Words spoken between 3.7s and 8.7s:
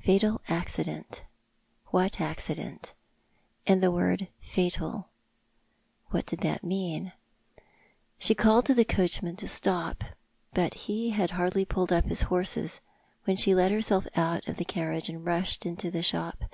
the word fatal! What did that mean? She called